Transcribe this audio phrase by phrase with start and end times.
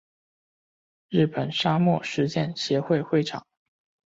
[1.09, 3.45] 日本沙漠实践协会会长。